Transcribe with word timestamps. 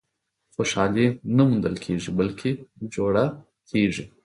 •خوشالي 0.55 1.07
نه 1.35 1.43
موندل 1.49 1.75
کېږي، 1.85 2.09
بلکې 2.19 2.49
جوړه 2.95 3.25
کېږي. 3.69 4.03